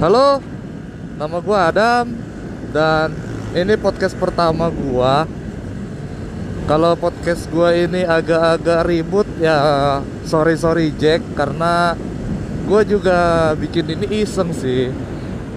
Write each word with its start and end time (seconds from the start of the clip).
Halo, 0.00 0.40
nama 1.20 1.44
gua 1.44 1.68
Adam 1.68 2.08
dan 2.72 3.12
ini 3.52 3.76
podcast 3.76 4.16
pertama 4.16 4.72
gua. 4.72 5.28
Kalau 6.64 6.96
podcast 6.96 7.44
gua 7.52 7.76
ini 7.76 8.08
agak-agak 8.08 8.88
ribut 8.88 9.28
ya 9.36 10.00
sorry 10.24 10.56
sorry 10.56 10.88
Jack 10.96 11.20
karena 11.36 12.00
gua 12.64 12.80
juga 12.80 13.52
bikin 13.60 13.92
ini 13.92 14.24
iseng 14.24 14.56
sih. 14.56 14.88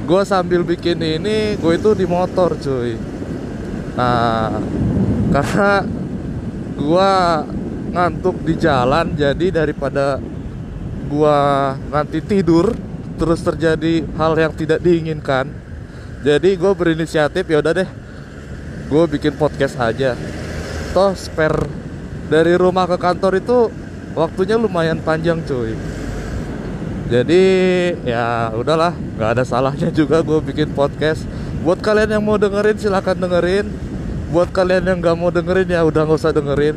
Gua 0.04 0.28
sambil 0.28 0.60
bikin 0.68 1.00
ini, 1.00 1.56
gue 1.56 1.80
itu 1.80 1.96
di 1.96 2.04
motor 2.04 2.60
cuy. 2.60 3.00
Nah, 3.96 4.60
karena 5.32 5.88
gua 6.76 7.12
ngantuk 7.96 8.44
di 8.44 8.60
jalan 8.60 9.16
jadi 9.16 9.64
daripada 9.64 10.20
gua 11.08 11.72
nanti 11.88 12.20
tidur 12.20 12.76
terus 13.24 13.40
terjadi 13.40 14.04
hal 14.20 14.36
yang 14.36 14.52
tidak 14.52 14.84
diinginkan. 14.84 15.48
Jadi 16.28 16.60
gue 16.60 16.72
berinisiatif 16.76 17.48
ya 17.48 17.64
udah 17.64 17.72
deh. 17.72 17.90
Gue 18.92 19.08
bikin 19.08 19.40
podcast 19.40 19.80
aja. 19.80 20.12
Toh 20.92 21.16
spare 21.16 21.64
dari 22.28 22.60
rumah 22.60 22.84
ke 22.84 23.00
kantor 23.00 23.40
itu 23.40 23.72
waktunya 24.12 24.60
lumayan 24.60 25.00
panjang 25.00 25.40
cuy. 25.48 25.72
Jadi 27.08 27.44
ya 28.04 28.52
udahlah 28.52 28.92
nggak 28.92 29.30
ada 29.40 29.44
salahnya 29.48 29.88
juga 29.88 30.20
gue 30.20 30.44
bikin 30.44 30.76
podcast. 30.76 31.24
Buat 31.64 31.80
kalian 31.80 32.20
yang 32.20 32.24
mau 32.28 32.36
dengerin 32.36 32.76
silahkan 32.76 33.16
dengerin. 33.16 33.72
Buat 34.36 34.52
kalian 34.52 34.84
yang 34.84 35.00
nggak 35.00 35.16
mau 35.16 35.32
dengerin 35.32 35.72
ya 35.72 35.80
udah 35.88 36.04
nggak 36.04 36.20
usah 36.20 36.36
dengerin. 36.36 36.76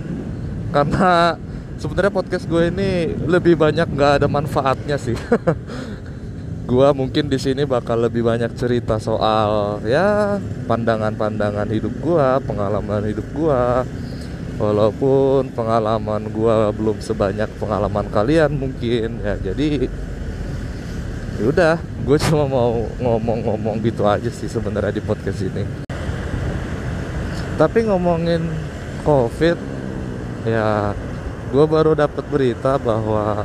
Karena 0.71 1.35
sebenarnya 1.83 2.15
podcast 2.15 2.47
gue 2.47 2.71
ini 2.71 3.19
lebih 3.27 3.59
banyak 3.59 3.91
nggak 3.91 4.13
ada 4.23 4.27
manfaatnya 4.31 4.97
sih 4.97 5.17
gua 6.67 6.91
mungkin 6.91 7.31
di 7.31 7.39
sini 7.39 7.63
bakal 7.63 8.03
lebih 8.03 8.27
banyak 8.27 8.51
cerita 8.59 8.99
soal 8.99 9.79
ya 9.87 10.37
pandangan-pandangan 10.67 11.71
hidup 11.71 11.95
gua, 12.03 12.43
pengalaman 12.43 13.07
hidup 13.07 13.27
gua. 13.33 13.87
Walaupun 14.57 15.53
pengalaman 15.53 16.33
gua 16.33 16.73
belum 16.73 16.99
sebanyak 16.99 17.49
pengalaman 17.61 18.09
kalian 18.11 18.51
mungkin 18.57 19.21
ya. 19.23 19.37
Jadi 19.39 19.87
yaudah, 21.37 21.77
gue 22.09 22.17
cuma 22.17 22.49
mau 22.49 22.89
ngomong-ngomong 22.97 23.85
gitu 23.85 24.09
aja 24.09 24.33
sih 24.33 24.49
sebenarnya 24.49 24.97
di 24.97 25.05
podcast 25.05 25.45
ini. 25.45 25.69
Tapi 27.61 27.85
ngomongin 27.85 28.41
COVID 29.05 29.59
ya 30.49 30.97
gue 31.53 31.65
baru 31.69 31.93
dapat 31.93 32.25
berita 32.33 32.81
bahwa 32.81 33.45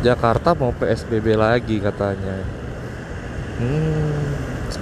Jakarta 0.00 0.56
mau 0.56 0.72
PSBB 0.72 1.36
lagi 1.36 1.76
katanya. 1.76 2.40
Hmm, 3.60 4.32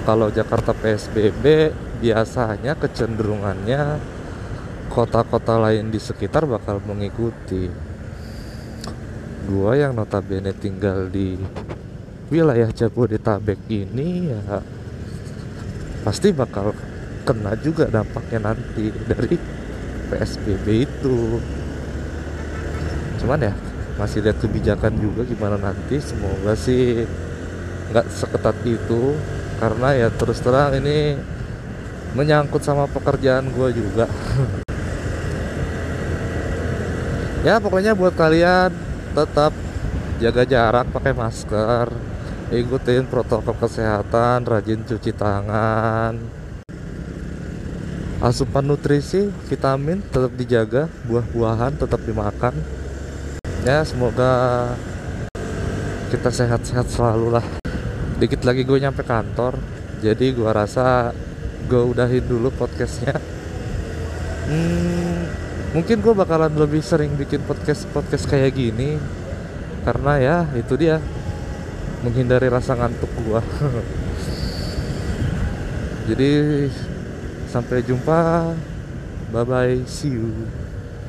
kalau 0.07 0.31
Jakarta 0.31 0.71
PSBB 0.71 1.75
biasanya 1.99 2.79
kecenderungannya 2.79 3.99
kota-kota 4.87 5.59
lain 5.59 5.91
di 5.91 5.99
sekitar 5.99 6.47
bakal 6.47 6.79
mengikuti. 6.87 7.67
Gua 9.51 9.75
yang 9.75 9.91
notabene 9.91 10.55
tinggal 10.55 11.11
di 11.11 11.35
wilayah 12.31 12.71
Jabodetabek 12.71 13.59
ini 13.67 14.31
ya 14.31 14.63
pasti 16.07 16.31
bakal 16.31 16.71
kena 17.27 17.59
juga 17.59 17.91
dampaknya 17.91 18.55
nanti 18.55 18.87
dari 19.03 19.35
PSBB 20.07 20.87
itu. 20.87 21.43
Cuman 23.19 23.43
ya 23.43 23.51
masih 23.99 24.23
lihat 24.23 24.39
kebijakan 24.39 24.95
juga 24.95 25.27
gimana 25.27 25.59
nanti. 25.59 25.99
Semoga 25.99 26.55
sih 26.55 27.03
nggak 27.91 28.07
seketat 28.07 28.55
itu. 28.63 29.19
Karena 29.59 29.91
ya 29.91 30.07
terus 30.07 30.39
terang 30.39 30.71
ini 30.79 31.19
menyangkut 32.15 32.63
sama 32.63 32.87
pekerjaan 32.87 33.51
gue 33.51 33.69
juga. 33.75 34.07
Ya 37.39 37.55
pokoknya 37.55 37.95
buat 37.95 38.19
kalian 38.19 38.67
tetap 39.15 39.55
jaga 40.19 40.43
jarak 40.43 40.91
pakai 40.91 41.15
masker 41.15 41.87
ikutin 42.49 43.05
protokol 43.05 43.53
kesehatan 43.55 44.41
rajin 44.43 44.81
cuci 44.81 45.13
tangan. 45.13 46.19
Asupan 48.19 48.67
nutrisi 48.67 49.31
vitamin 49.47 50.03
tetap 50.03 50.35
dijaga 50.35 50.91
buah-buahan 51.07 51.79
tetap 51.79 52.03
dimakan 52.03 52.51
ya 53.67 53.83
semoga 53.83 54.31
kita 56.09 56.31
sehat-sehat 56.31 56.87
selalu 56.89 57.39
lah. 57.39 57.45
Dikit 58.19 58.43
lagi 58.43 58.67
gue 58.67 58.79
nyampe 58.79 59.03
kantor 59.03 59.59
jadi 59.99 60.31
gue 60.31 60.47
rasa 60.47 61.11
gue 61.67 61.81
udahin 61.83 62.23
dulu 62.23 62.49
podcastnya. 62.55 63.19
Hmm, 64.49 65.29
mungkin 65.75 66.01
gue 66.01 66.13
bakalan 66.15 66.51
lebih 66.55 66.81
sering 66.81 67.13
bikin 67.19 67.43
podcast 67.45 67.85
podcast 67.91 68.25
kayak 68.25 68.55
gini 68.55 68.95
karena 69.83 70.13
ya 70.19 70.37
itu 70.55 70.75
dia. 70.79 71.03
Menghindari 71.99 72.47
rasa 72.47 72.79
ngantuk 72.79 73.11
gue 73.11 73.41
jadi 76.15 76.31
sampai 77.51 77.83
jumpa. 77.83 78.55
Bye 79.29 79.45
bye 79.45 79.77
see 79.85 80.15
you 80.15 80.58